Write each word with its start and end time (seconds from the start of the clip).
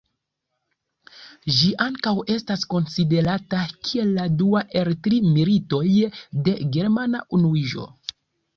Ĝi 1.57 1.69
ankaŭ 1.85 2.13
estas 2.35 2.63
konsiderata 2.71 3.61
kiel 3.89 4.15
la 4.17 4.27
dua 4.41 4.65
el 4.81 4.91
tri 5.09 5.21
Militoj 5.37 5.87
de 6.49 6.59
Germana 6.79 7.25
Unuiĝo. 7.41 7.89